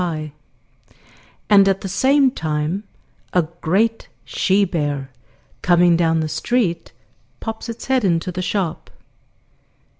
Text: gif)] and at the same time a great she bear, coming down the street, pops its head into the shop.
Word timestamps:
gif)] 0.01 0.31
and 1.47 1.67
at 1.67 1.81
the 1.81 1.87
same 1.87 2.31
time 2.31 2.83
a 3.33 3.43
great 3.61 4.07
she 4.25 4.65
bear, 4.65 5.11
coming 5.61 5.95
down 5.95 6.21
the 6.21 6.27
street, 6.27 6.91
pops 7.39 7.69
its 7.69 7.85
head 7.85 8.03
into 8.03 8.31
the 8.31 8.41
shop. 8.41 8.89